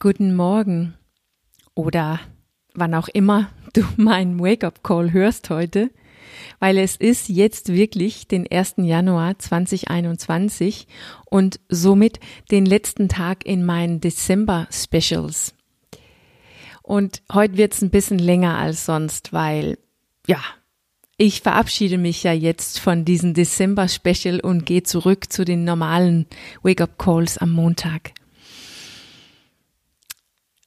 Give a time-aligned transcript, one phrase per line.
[0.00, 0.94] Guten Morgen
[1.74, 2.20] oder
[2.72, 5.90] wann auch immer du meinen Wake-up-Call hörst heute,
[6.60, 8.74] weil es ist jetzt wirklich den 1.
[8.76, 10.86] Januar 2021
[11.24, 12.20] und somit
[12.52, 15.54] den letzten Tag in meinen Dezember-Specials.
[16.84, 19.78] Und heute wird's ein bisschen länger als sonst, weil
[20.28, 20.40] ja,
[21.16, 26.26] ich verabschiede mich ja jetzt von diesem Dezember-Special und gehe zurück zu den normalen
[26.62, 28.12] Wake-up-Calls am Montag.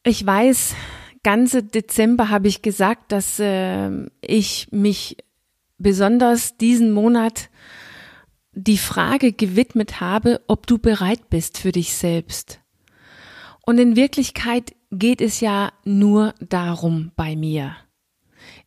[0.03, 0.75] Ich weiß,
[1.21, 3.91] ganze Dezember habe ich gesagt, dass äh,
[4.21, 5.17] ich mich
[5.77, 7.49] besonders diesen Monat
[8.53, 12.59] die Frage gewidmet habe, ob du bereit bist für dich selbst.
[13.63, 17.75] Und in Wirklichkeit geht es ja nur darum bei mir.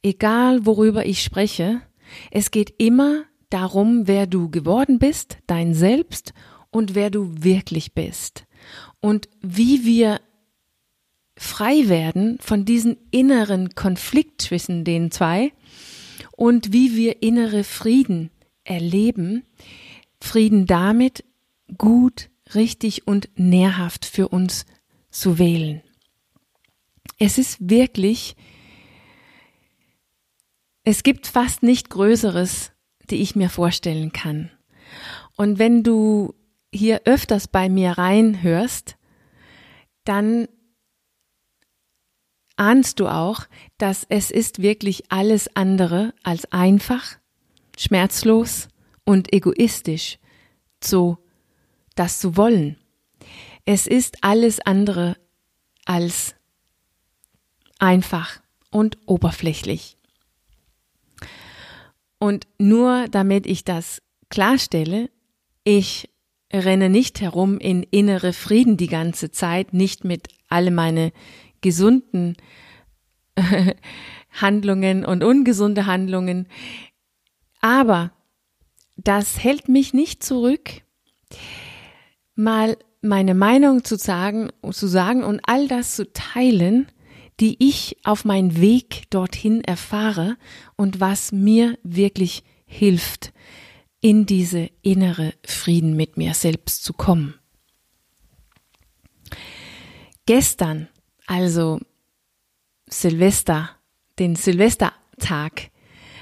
[0.03, 1.83] Egal worüber ich spreche,
[2.31, 6.33] es geht immer darum, wer du geworden bist, dein Selbst
[6.71, 8.47] und wer du wirklich bist.
[9.01, 10.21] Und wie wir
[11.37, 15.53] frei werden von diesem inneren Konflikt zwischen den zwei
[16.33, 18.31] und wie wir innere Frieden
[18.65, 19.45] erleben,
[20.21, 21.25] Frieden damit
[21.77, 24.65] gut, richtig und nährhaft für uns
[25.11, 25.83] zu wählen.
[27.19, 28.37] Es ist wirklich,
[30.83, 32.73] es gibt fast nicht Größeres,
[33.11, 34.51] die ich mir vorstellen kann.
[35.37, 36.35] Und wenn du
[36.73, 38.97] hier öfters bei mir reinhörst,
[40.05, 40.49] dann
[42.57, 43.47] ahnst du auch,
[43.79, 47.19] dass es ist wirklich alles andere als einfach,
[47.77, 48.69] schmerzlos
[49.05, 50.19] und egoistisch,
[50.83, 51.19] so
[51.95, 52.77] das zu wollen.
[53.65, 55.17] Es ist alles andere
[55.85, 56.35] als
[57.79, 59.97] einfach und oberflächlich.
[62.19, 65.11] Und nur damit ich das klarstelle,
[65.65, 66.11] ich
[66.53, 71.13] renne nicht herum in innere Frieden die ganze Zeit, nicht mit alle meine
[71.65, 72.37] gesunden
[74.31, 76.47] Handlungen und ungesunde Handlungen.
[77.61, 78.13] Aber
[78.97, 80.83] das hält mich nicht zurück,
[82.35, 86.87] mal meine Meinung zu sagen, zu sagen und all das zu teilen,
[87.41, 90.37] die ich auf meinen Weg dorthin erfahre
[90.77, 93.33] und was mir wirklich hilft,
[94.01, 97.35] in diese innere Frieden mit mir selbst zu kommen.
[100.27, 100.89] Gestern
[101.27, 101.81] also
[102.89, 103.71] Silvester,
[104.19, 105.71] den Silvestertag,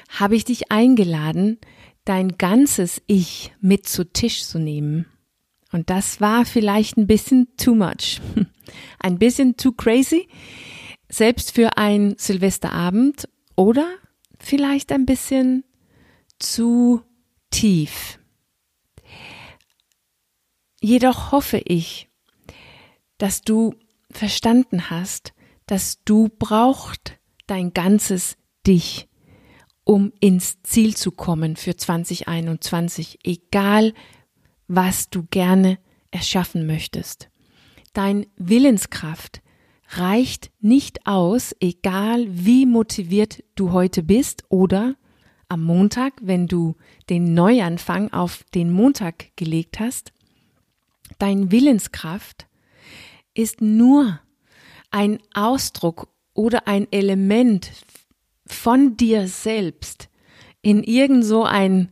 [0.09, 1.59] habe ich dich eingeladen,
[2.05, 5.07] dein ganzes Ich mit zu Tisch zu nehmen.
[5.73, 8.21] Und das war vielleicht ein bisschen too much,
[8.99, 10.29] ein bisschen too crazy,
[11.09, 13.89] selbst für ein Silvesterabend oder
[14.39, 15.65] vielleicht ein bisschen
[16.39, 17.03] zu
[17.51, 18.19] tief.
[20.81, 22.09] Jedoch hoffe ich,
[23.19, 23.75] dass du
[24.13, 25.33] verstanden hast,
[25.67, 28.37] dass du braucht dein ganzes
[28.67, 29.09] Dich,
[29.85, 33.93] um ins Ziel zu kommen für 2021, egal
[34.69, 35.79] was du gerne
[36.13, 37.29] erschaffen möchtest.
[37.93, 39.43] Dein Willenskraft
[39.89, 44.95] reicht nicht aus, egal wie motiviert du heute bist oder
[45.49, 46.77] am Montag, wenn du
[47.11, 50.13] den Neuanfang auf den Montag gelegt hast.
[51.19, 52.47] Dein Willenskraft
[53.35, 54.21] ist nur
[54.91, 57.71] ein Ausdruck oder ein Element
[58.47, 60.09] von dir selbst
[60.63, 61.91] in irgend so ein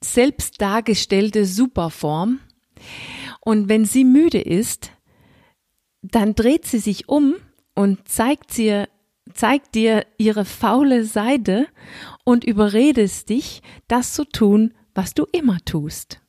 [0.00, 2.40] selbst dargestellte Superform.
[3.40, 4.90] Und wenn sie müde ist,
[6.02, 7.36] dann dreht sie sich um
[7.74, 8.88] und zeigt dir,
[9.32, 11.68] zeigt dir ihre faule Seite
[12.24, 16.21] und überredest dich, das zu tun, was du immer tust.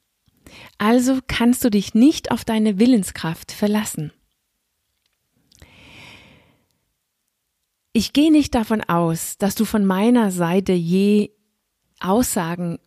[0.78, 4.12] Also kannst du dich nicht auf deine Willenskraft verlassen.
[7.94, 11.30] Ich gehe nicht davon aus, dass du von meiner Seite je
[12.00, 12.80] Aussagen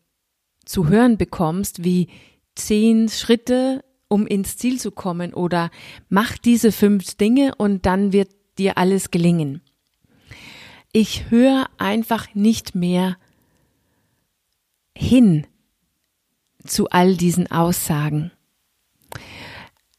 [0.65, 2.09] zu hören bekommst, wie
[2.57, 5.71] zehn Schritte, um ins Ziel zu kommen oder
[6.09, 9.63] mach diese fünf Dinge und dann wird dir alles gelingen.
[10.93, 13.17] Ich höre einfach nicht mehr
[14.97, 15.47] hin
[16.67, 18.31] zu all diesen Aussagen.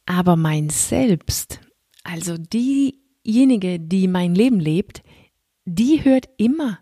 [0.06, 1.60] Aber mein Selbst,
[2.04, 5.04] also diejenige, die mein Leben lebt,
[5.66, 6.80] die hört immer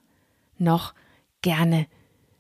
[0.58, 0.94] noch
[1.42, 1.88] gerne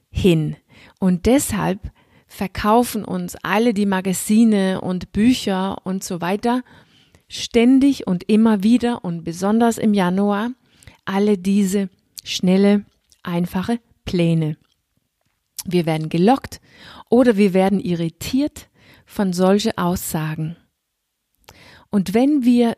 [0.10, 0.56] hin.
[1.00, 1.92] Und deshalb
[2.28, 6.64] verkaufen uns alle die Magazine und Bücher und so weiter
[7.28, 10.52] ständig und immer wieder und besonders im Januar
[11.06, 11.90] alle diese
[12.24, 12.86] schnelle,
[13.24, 14.58] einfache Pläne.
[15.66, 16.62] Wir werden gelockt
[17.10, 18.70] oder wir werden irritiert
[19.06, 20.56] von solche Aussagen.
[21.90, 22.78] Und wenn wir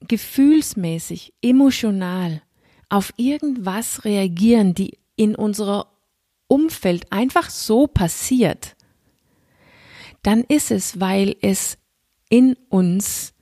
[0.00, 2.42] gefühlsmäßig, emotional
[2.88, 5.86] auf irgendwas reagieren, die in unserer
[6.48, 8.76] Umfeld einfach so passiert,
[10.22, 11.78] dann ist es, weil es
[12.28, 13.34] in uns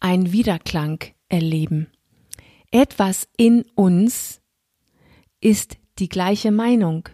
[0.00, 1.88] ein Widerklang erleben.
[2.70, 4.40] Etwas in uns
[5.40, 7.08] ist die gleiche Meinung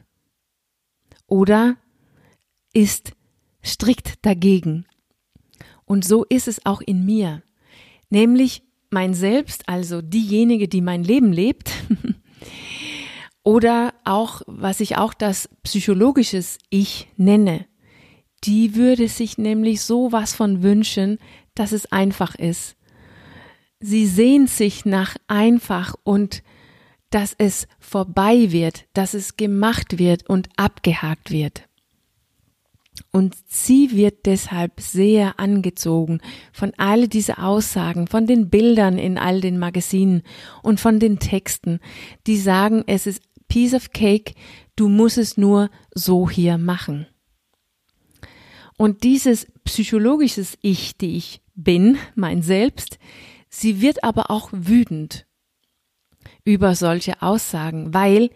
[1.33, 1.79] oder
[2.75, 3.15] ist
[3.65, 4.85] strikt dagegen.
[5.87, 7.43] Und so ist es auch in mir.
[8.11, 11.73] Nämlich mein Selbst, also diejenige, die mein Leben lebt,
[13.45, 17.65] oder auch, was ich auch das psychologisches Ich nenne,
[18.45, 21.17] die würde sich nämlich so was von wünschen,
[21.55, 22.77] dass es einfach ist.
[23.81, 26.43] Sie sehnt sich nach einfach und
[27.15, 31.69] dass es vorbei wird, dass es gemacht wird und abgehakt wird.
[33.11, 36.21] Und sie wird deshalb sehr angezogen
[36.53, 40.23] von all diese Aussagen, von den Bildern in all den Magazinen
[40.63, 41.81] und von den Texten,
[42.27, 44.35] die sagen, es ist Piece of Cake,
[44.77, 47.07] du musst es nur so hier machen.
[48.79, 52.99] Und dieses psychologisches Ich, die ich bin, mein Selbst,
[53.49, 55.27] sie wird aber auch wütend
[56.45, 58.31] über solche Aussagen, weil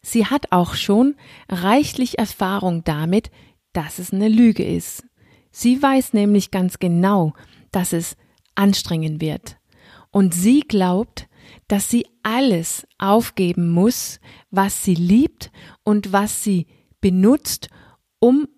[0.00, 1.14] sie hat auch schon
[1.48, 3.30] reichlich Erfahrung damit,
[3.72, 5.04] dass es eine Lüge ist.
[5.50, 7.34] Sie weiß nämlich ganz genau,
[7.70, 8.16] dass es
[8.54, 9.58] anstrengen wird.
[10.10, 11.28] Und sie glaubt,
[11.68, 14.20] dass sie alles aufgeben muss,
[14.50, 15.50] was sie liebt
[15.84, 16.66] und was sie
[17.00, 17.68] benutzt,
[18.18, 18.48] um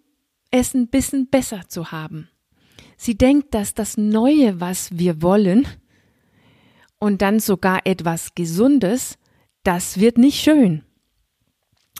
[0.50, 2.29] es ein bisschen besser zu haben.
[2.97, 5.67] Sie denkt, dass das Neue, was wir wollen,
[6.99, 9.19] und dann sogar etwas Gesundes,
[9.62, 10.85] das wird nicht schön.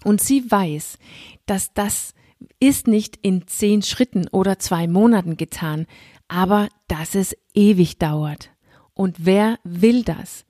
[0.05, 0.99] Und sie weiß,
[1.47, 2.15] dass das
[2.61, 5.87] ist nicht in zehn Schritten oder zwei Monaten getan,
[6.29, 8.51] aber dass es ewig dauert.
[8.93, 10.45] Und wer will das?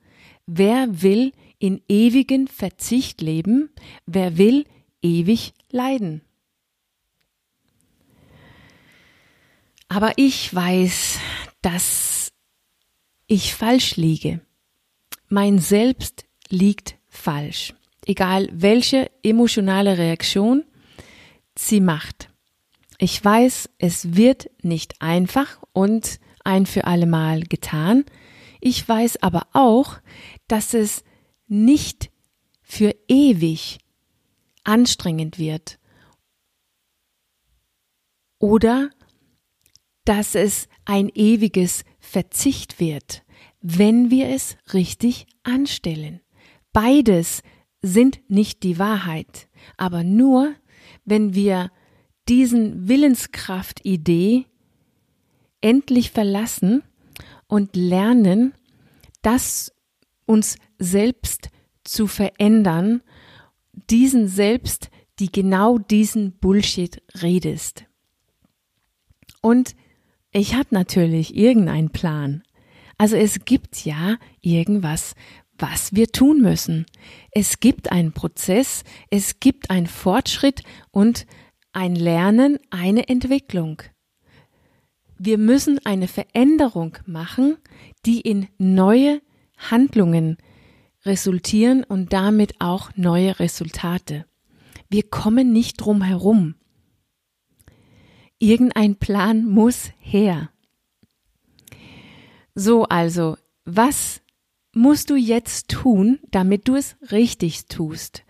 [0.45, 3.69] Wer will in ewigen Verzicht leben?
[4.05, 4.65] Wer will
[5.01, 6.21] ewig leiden?
[9.87, 11.19] Aber ich weiß,
[11.61, 12.24] dass
[13.27, 14.41] ich falsch liege.
[15.27, 17.73] Mein Selbst liegt falsch.
[18.05, 20.63] Egal welche emotionale Reaktion
[21.57, 22.29] sie macht.
[22.99, 28.05] Ich weiß, es wird nicht einfach und ein für allemal getan.
[28.61, 29.97] Ich weiß aber auch,
[30.47, 31.03] dass es
[31.47, 32.11] nicht
[32.61, 33.79] für ewig
[34.63, 35.79] anstrengend wird
[38.39, 38.89] oder
[40.05, 43.23] dass es ein ewiges Verzicht wird,
[43.61, 46.21] wenn wir es richtig anstellen.
[46.71, 47.41] Beides
[47.81, 50.53] sind nicht die Wahrheit, aber nur
[51.03, 51.71] wenn wir
[52.27, 54.45] diesen Willenskraft-Idee
[55.61, 56.83] endlich verlassen
[57.47, 58.53] und lernen,
[59.21, 59.73] das
[60.25, 61.49] uns selbst
[61.83, 63.01] zu verändern,
[63.89, 67.85] diesen selbst, die genau diesen Bullshit redest.
[69.41, 69.75] Und
[70.35, 72.43] ich habe natürlich irgendeinen Plan.
[72.97, 75.15] Also es gibt ja irgendwas,
[75.57, 76.85] was wir tun müssen.
[77.31, 81.25] Es gibt einen Prozess, es gibt einen Fortschritt und
[81.71, 83.81] ein Lernen, eine Entwicklung.
[85.17, 87.55] Wir müssen eine Veränderung machen,
[88.05, 89.21] die in neue
[89.57, 90.35] Handlungen
[91.05, 94.25] resultieren und damit auch neue Resultate.
[94.89, 96.55] Wir kommen nicht drum herum.
[98.39, 100.49] Irgendein Plan muss her.
[102.53, 104.21] So also, was
[104.75, 108.23] musst du jetzt tun, damit du es richtig tust.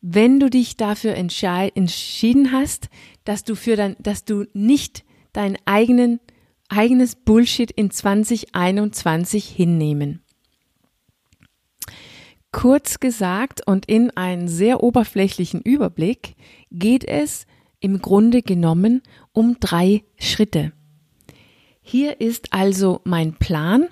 [0.00, 2.88] Wenn du dich dafür entschieden hast,
[3.24, 6.20] dass du für dein, dass du nicht dein eigenen,
[6.68, 10.22] eigenes Bullshit in 2021 hinnehmen.
[12.50, 16.34] Kurz gesagt und in einen sehr oberflächlichen Überblick
[16.72, 17.46] geht es
[17.80, 20.72] im Grunde genommen um drei Schritte.
[21.80, 23.88] Hier ist also mein Plan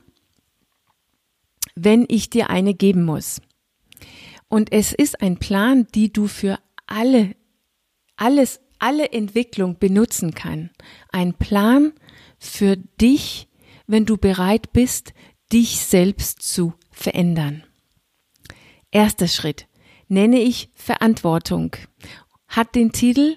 [1.83, 3.41] wenn ich dir eine geben muss.
[4.49, 7.37] Und es ist ein Plan, die du für alle,
[8.17, 10.71] alles, alle Entwicklung benutzen kann.
[11.11, 11.93] Ein Plan
[12.39, 13.49] für dich,
[13.87, 15.13] wenn du bereit bist,
[15.53, 17.65] dich selbst zu verändern.
[18.91, 19.67] Erster Schritt
[20.09, 21.77] nenne ich Verantwortung.
[22.49, 23.37] Hat den Titel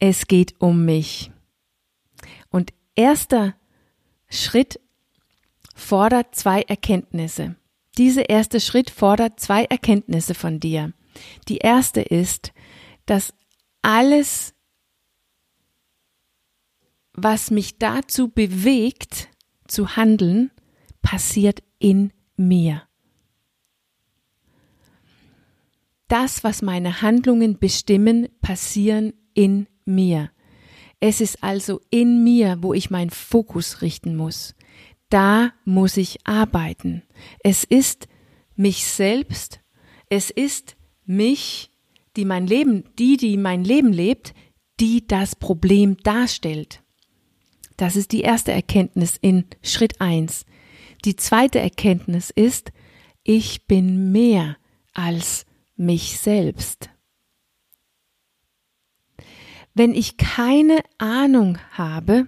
[0.00, 1.30] Es geht um mich.
[2.48, 3.54] Und erster
[4.28, 4.80] Schritt
[5.74, 7.56] fordert zwei Erkenntnisse.
[7.98, 10.94] Dieser erste Schritt fordert zwei Erkenntnisse von dir.
[11.48, 12.52] Die erste ist,
[13.04, 13.34] dass
[13.82, 14.54] alles,
[17.12, 19.28] was mich dazu bewegt,
[19.66, 20.50] zu handeln,
[21.02, 22.82] passiert in mir.
[26.08, 30.30] Das, was meine Handlungen bestimmen, passieren in mir.
[31.00, 34.54] Es ist also in mir, wo ich meinen Fokus richten muss.
[35.08, 37.02] Da muss ich arbeiten.
[37.42, 38.06] Es ist
[38.54, 39.60] mich selbst,
[40.08, 41.70] es ist mich,
[42.16, 44.34] die mein Leben, die, die mein Leben lebt,
[44.78, 46.82] die das Problem darstellt.
[47.76, 50.44] Das ist die erste Erkenntnis in Schritt eins.
[51.04, 52.72] Die zweite Erkenntnis ist,
[53.22, 54.56] ich bin mehr
[54.92, 55.46] als
[55.76, 56.90] mich selbst.
[59.74, 62.26] Wenn ich keine Ahnung habe,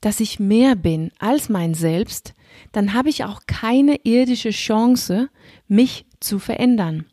[0.00, 2.34] dass ich mehr bin als mein Selbst,
[2.72, 5.30] dann habe ich auch keine irdische Chance,
[5.66, 7.06] mich zu verändern,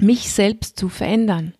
[0.00, 1.54] mich selbst zu verändern.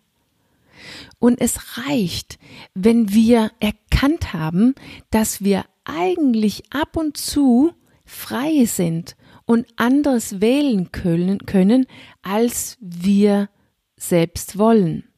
[1.19, 2.39] Und es reicht,
[2.73, 4.75] wenn wir erkannt haben,
[5.11, 7.73] dass wir eigentlich ab und zu
[8.05, 9.15] frei sind
[9.45, 11.87] und anderes wählen können, können
[12.21, 13.49] als wir
[13.97, 15.08] selbst wollen.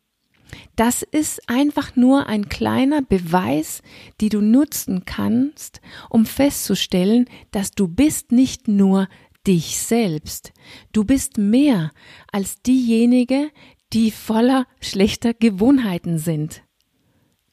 [0.75, 3.81] Das ist einfach nur ein kleiner Beweis,
[4.19, 9.07] die du nutzen kannst, um festzustellen, dass du bist nicht nur
[9.47, 10.53] dich selbst.
[10.91, 11.91] Du bist mehr
[12.31, 13.51] als diejenige,
[13.93, 16.63] die voller schlechter Gewohnheiten sind.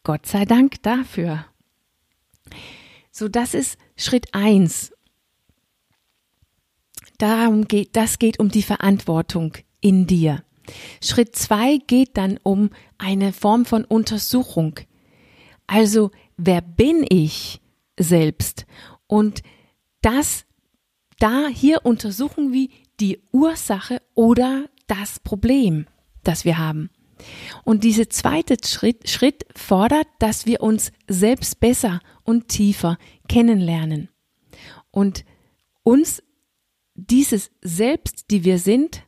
[0.04, 1.46] Gott sei Dank dafür.
[3.10, 4.92] So, das ist Schritt eins.
[7.18, 10.44] Darum geht, das geht um die Verantwortung in dir.
[11.02, 14.80] Schritt zwei geht dann um eine Form von Untersuchung.
[15.66, 17.60] Also, wer bin ich
[17.98, 18.66] selbst?
[19.06, 19.42] Und
[20.02, 20.44] das,
[21.18, 22.68] da hier untersuchen wir
[23.00, 25.87] die Ursache oder das Problem,
[26.25, 26.90] das wir haben.
[27.64, 32.96] Und dieser zweite Schritt, Schritt fordert, dass wir uns selbst besser und tiefer
[33.28, 34.08] kennenlernen
[34.90, 35.25] und
[35.82, 36.22] uns
[36.94, 39.02] dieses Selbst, die wir sind,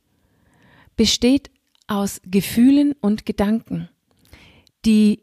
[1.01, 1.51] besteht
[1.87, 3.89] aus Gefühlen und Gedanken,
[4.85, 5.23] die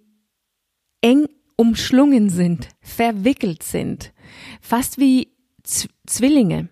[1.02, 4.12] eng umschlungen sind, verwickelt sind,
[4.60, 5.28] fast wie
[5.62, 6.70] Z Zwillinge.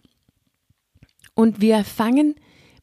[1.36, 2.34] Und wir fangen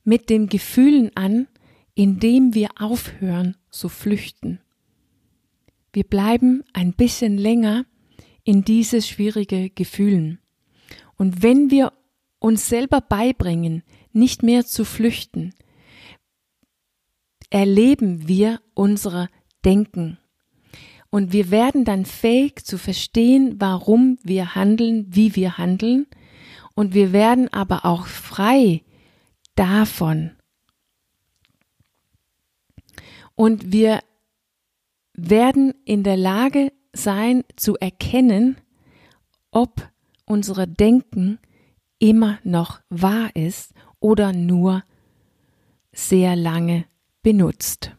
[0.04, 1.48] mit den Gefühlen an,
[1.96, 4.60] indem wir aufhören zu flüchten.
[5.92, 7.84] Wir bleiben ein bisschen länger
[8.44, 10.38] in diese schwierige Gefühlen.
[11.16, 11.92] Und wenn wir
[12.38, 15.52] uns selber beibringen, nicht mehr zu flüchten,
[17.52, 19.28] erleben wir unsere
[19.62, 20.18] Denken.
[21.10, 26.06] Und wir werden dann fähig zu verstehen, warum wir handeln, wie wir handeln.
[26.74, 28.82] Und wir werden aber auch frei
[29.54, 30.30] davon.
[33.34, 34.00] Und wir
[35.12, 38.56] werden in der Lage sein zu erkennen,
[39.50, 39.90] ob
[40.24, 41.38] unsere Denken
[41.98, 44.82] immer noch wahr ist oder nur
[45.92, 46.86] sehr lange
[47.22, 47.92] benutzt.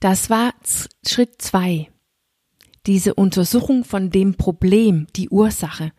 [0.00, 0.54] Das war
[1.06, 1.90] Schritt zwei.
[2.86, 5.92] Diese Untersuchung von dem Problem, die Ursache.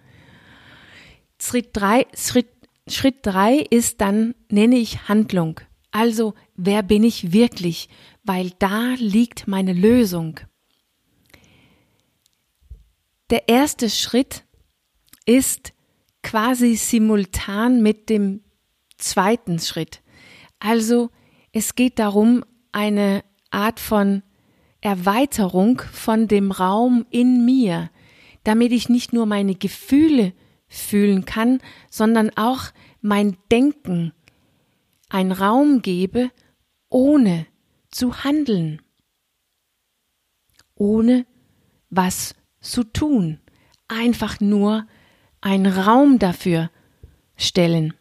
[1.41, 2.47] Schritt drei, Schritt,
[2.87, 5.59] Schritt drei ist dann, nenne ich Handlung.
[5.91, 7.89] Also, wer bin ich wirklich?
[8.23, 10.39] Weil da liegt meine Lösung.
[13.29, 14.45] Der erste Schritt
[15.25, 15.73] ist
[16.23, 18.41] quasi simultan mit dem
[18.97, 20.01] zweiten Schritt.
[20.59, 21.09] Also
[21.51, 24.23] es geht darum, eine Art von
[24.81, 27.89] Erweiterung von dem Raum in mir,
[28.43, 30.33] damit ich nicht nur meine Gefühle
[30.67, 32.65] fühlen kann, sondern auch
[33.01, 34.13] mein Denken
[35.09, 36.31] einen Raum gebe,
[36.89, 37.47] ohne
[37.89, 38.81] zu handeln,
[40.75, 41.25] ohne
[41.89, 43.39] was zu tun,
[43.87, 44.85] einfach nur
[45.41, 46.69] einen Raum dafür
[47.35, 47.93] stellen.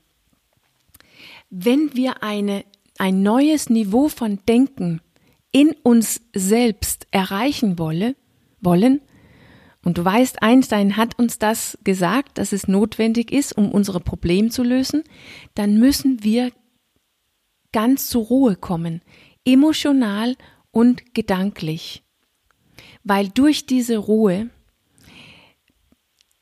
[1.50, 2.65] Wenn wir eine
[3.00, 5.00] ein neues Niveau von Denken
[5.53, 8.17] in uns selbst erreichen wolle,
[8.61, 9.00] wollen,
[9.87, 14.49] und du weißt, Einstein hat uns das gesagt, dass es notwendig ist, um unsere Probleme
[14.49, 15.05] zu lösen,
[15.55, 16.50] dann müssen wir
[17.71, 19.00] ganz zur Ruhe kommen,
[19.45, 20.35] emotional
[20.73, 22.03] und gedanklich.
[23.05, 24.50] Weil durch diese Ruhe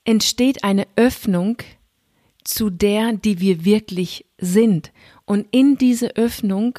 [0.04, 1.58] entsteht eine Öffnung
[2.44, 4.92] zu der, die wir wirklich sind.
[5.24, 6.78] Und in diese Öffnung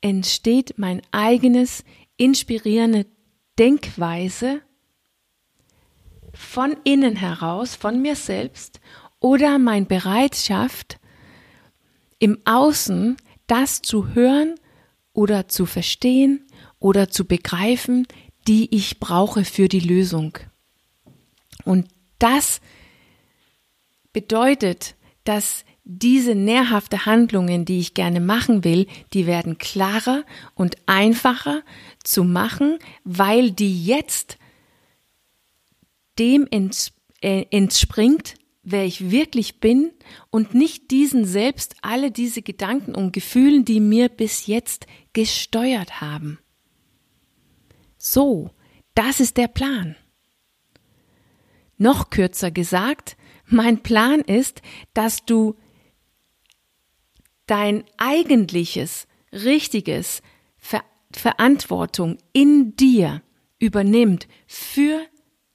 [0.00, 1.84] entsteht mein eigenes
[2.16, 3.06] inspirierende
[3.58, 4.62] Denkweise
[6.32, 8.80] von innen heraus, von mir selbst
[9.20, 10.98] oder mein Bereitschaft
[12.18, 13.16] im Außen
[13.46, 14.54] das zu hören
[15.12, 16.46] oder zu verstehen
[16.78, 18.06] oder zu begreifen,
[18.48, 20.38] die ich brauche für die Lösung.
[21.64, 22.60] Und das
[24.12, 31.62] bedeutet, dass diese nährhafte Handlungen, die ich gerne machen will, die werden klarer und einfacher
[32.04, 34.38] zu machen, weil die jetzt
[36.18, 39.90] dem äh, entspringt, wer ich wirklich bin
[40.30, 46.38] und nicht diesen selbst alle diese Gedanken und Gefühlen, die mir bis jetzt gesteuert haben.
[47.98, 48.50] So,
[48.94, 49.96] das ist der Plan.
[51.82, 54.62] Noch kürzer gesagt, mein Plan ist,
[54.94, 55.56] dass du
[57.46, 60.22] dein eigentliches, richtiges
[60.56, 63.20] Ver Verantwortung in dir
[63.58, 65.00] übernimmt für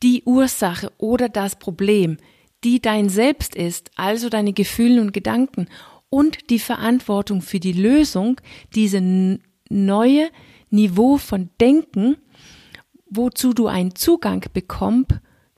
[0.04, 2.18] die Ursache oder das Problem,
[2.66, 5.70] die dein Selbst ist, also deine Gefühle und Gedanken
[6.10, 8.42] und die Verantwortung für die Lösung,
[8.76, 10.30] diese neue
[10.72, 12.18] Niveau von Denken,
[13.10, 15.06] wozu du einen Zugang bekomm,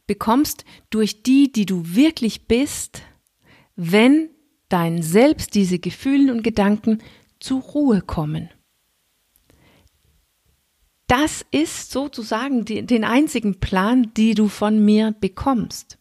[0.10, 3.04] bekommst durch die, die du wirklich bist,
[3.76, 4.32] wenn
[4.68, 6.98] dein Selbst, diese Gefühle und Gedanken
[7.40, 8.50] zur Ruhe kommen.
[11.06, 16.00] Das ist sozusagen die, den einzigen Plan, die du von mir bekommst.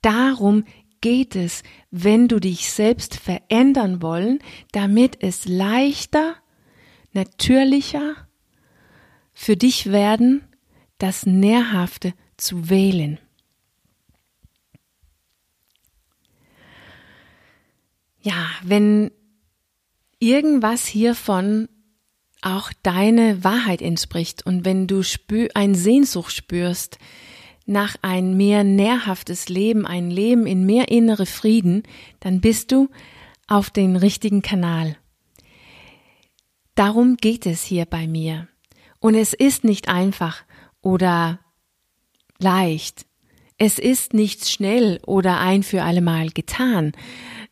[0.00, 0.64] Darum
[1.02, 4.38] geht es, wenn du dich selbst verändern wollen,
[4.72, 6.36] damit es leichter,
[7.12, 8.27] natürlicher
[9.38, 10.42] für dich werden,
[10.98, 13.18] das Nährhafte zu wählen.
[18.28, 19.10] ja, wenn
[20.18, 21.68] irgendwas hiervon
[22.42, 26.98] auch deine Wahrheit entspricht und wenn du spür, ein Sehnsucht spürst
[27.66, 31.82] nach ein mehr nährhaftes Leben, ein Leben in mehr innere Frieden,
[32.20, 32.88] dann bist du
[33.46, 34.96] auf den richtigen Kanal.
[36.74, 38.46] Darum geht es hier bei mir.
[39.00, 40.44] Und es ist nicht einfach
[40.80, 41.40] oder
[42.38, 43.06] leicht.
[43.56, 46.92] Es ist nicht schnell oder ein für allemal getan.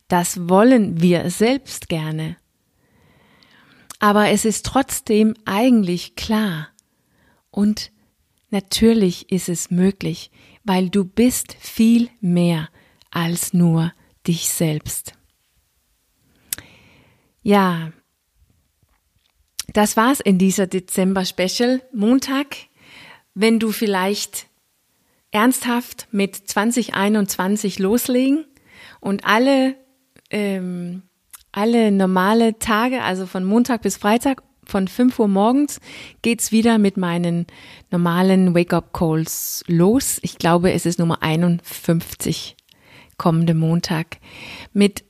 [0.07, 2.37] Das wollen wir selbst gerne.
[3.99, 6.69] Aber es ist trotzdem eigentlich klar.
[7.51, 7.91] Und
[8.49, 10.31] natürlich ist es möglich,
[10.63, 12.69] weil du bist viel mehr
[13.11, 13.93] als nur
[14.27, 15.13] dich selbst.
[17.41, 17.91] Ja,
[19.73, 22.55] das war's in dieser Dezember Special Montag.
[23.33, 24.47] Wenn du vielleicht
[25.31, 28.45] ernsthaft mit 2021 loslegen
[28.99, 29.75] und alle
[30.29, 31.03] ähm,
[31.51, 35.79] alle normale Tage, also von Montag bis Freitag, von 5 Uhr morgens
[36.21, 37.47] geht's wieder mit meinen
[37.89, 40.19] normalen Wake-up-Calls los.
[40.21, 42.57] Ich glaube, es ist Nummer 51
[43.17, 44.17] kommende Montag.
[44.73, 45.03] Mit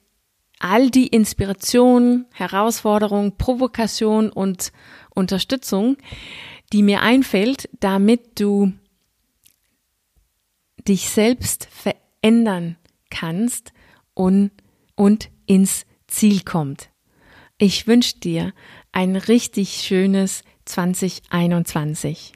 [0.59, 4.71] all die Inspiration, Herausforderung, Provokation und
[5.13, 5.97] Unterstützung,
[6.73, 8.73] die mir einfällt, damit du
[10.87, 12.77] dich selbst verändern
[13.09, 13.73] kannst
[14.13, 14.51] und
[14.95, 16.89] und ins Ziel kommt.
[17.57, 18.53] Ich wünsche dir
[18.91, 22.33] ein richtig schönes 2021.